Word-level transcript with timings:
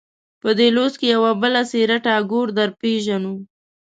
په 0.41 0.49
دې 0.57 0.67
لوست 0.75 0.95
کې 0.99 1.07
یوه 1.15 1.31
بله 1.41 1.61
څېره 1.71 1.97
ټاګور 2.05 2.47
درپېژنو. 2.57 3.35